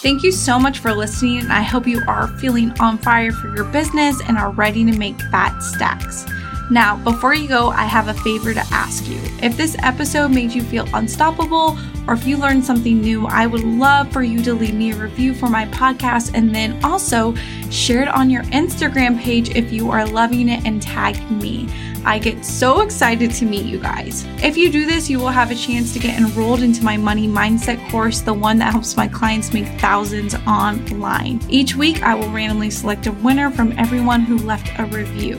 Thank 0.00 0.22
you 0.22 0.32
so 0.32 0.58
much 0.58 0.78
for 0.78 0.94
listening, 0.94 1.40
and 1.40 1.52
I 1.52 1.60
hope 1.60 1.86
you 1.86 2.00
are 2.08 2.28
feeling 2.38 2.72
on 2.80 2.96
fire 2.96 3.32
for 3.32 3.54
your 3.54 3.64
business 3.64 4.22
and 4.26 4.38
are 4.38 4.50
ready 4.50 4.90
to 4.90 4.96
make 4.96 5.20
fat 5.30 5.58
stacks. 5.60 6.24
Now, 6.70 6.96
before 7.04 7.34
you 7.34 7.48
go, 7.48 7.68
I 7.68 7.84
have 7.84 8.08
a 8.08 8.14
favor 8.14 8.54
to 8.54 8.64
ask 8.70 9.06
you. 9.06 9.20
If 9.42 9.58
this 9.58 9.76
episode 9.82 10.30
made 10.30 10.52
you 10.52 10.62
feel 10.62 10.88
unstoppable, 10.94 11.78
or 12.06 12.14
if 12.14 12.26
you 12.26 12.38
learned 12.38 12.64
something 12.64 13.00
new, 13.00 13.26
I 13.26 13.46
would 13.46 13.64
love 13.64 14.10
for 14.10 14.22
you 14.22 14.42
to 14.44 14.54
leave 14.54 14.74
me 14.74 14.92
a 14.92 14.96
review 14.96 15.34
for 15.34 15.50
my 15.50 15.66
podcast 15.66 16.32
and 16.32 16.54
then 16.54 16.82
also 16.82 17.34
share 17.70 18.02
it 18.02 18.08
on 18.08 18.30
your 18.30 18.44
Instagram 18.44 19.20
page 19.20 19.50
if 19.50 19.70
you 19.70 19.90
are 19.90 20.06
loving 20.06 20.48
it 20.48 20.64
and 20.64 20.80
tag 20.80 21.30
me. 21.30 21.68
I 22.08 22.18
get 22.18 22.42
so 22.42 22.80
excited 22.80 23.32
to 23.32 23.44
meet 23.44 23.66
you 23.66 23.78
guys. 23.78 24.24
If 24.42 24.56
you 24.56 24.72
do 24.72 24.86
this, 24.86 25.10
you 25.10 25.18
will 25.18 25.28
have 25.28 25.50
a 25.50 25.54
chance 25.54 25.92
to 25.92 25.98
get 25.98 26.18
enrolled 26.18 26.62
into 26.62 26.82
my 26.82 26.96
money 26.96 27.28
mindset 27.28 27.86
course, 27.90 28.22
the 28.22 28.32
one 28.32 28.56
that 28.60 28.72
helps 28.72 28.96
my 28.96 29.06
clients 29.08 29.52
make 29.52 29.66
thousands 29.78 30.34
online. 30.46 31.38
Each 31.50 31.76
week, 31.76 32.02
I 32.02 32.14
will 32.14 32.30
randomly 32.30 32.70
select 32.70 33.06
a 33.08 33.12
winner 33.12 33.50
from 33.50 33.72
everyone 33.72 34.22
who 34.22 34.38
left 34.38 34.70
a 34.78 34.86
review. 34.86 35.36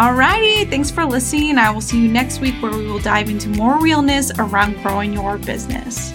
Alrighty, 0.00 0.68
thanks 0.68 0.90
for 0.90 1.04
listening. 1.04 1.58
I 1.58 1.70
will 1.70 1.80
see 1.80 2.02
you 2.02 2.08
next 2.08 2.40
week 2.40 2.56
where 2.60 2.72
we 2.72 2.88
will 2.88 2.98
dive 2.98 3.30
into 3.30 3.48
more 3.50 3.80
realness 3.80 4.32
around 4.36 4.82
growing 4.82 5.12
your 5.12 5.38
business. 5.38 6.12